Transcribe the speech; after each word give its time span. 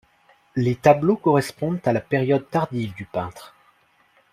Les 0.55 0.73
tableaux 0.77 1.15
correspondent 1.17 1.79
à 1.85 1.93
la 1.93 2.01
période 2.01 2.49
tardive 2.49 2.95
du 2.95 3.05
peintre. 3.05 3.53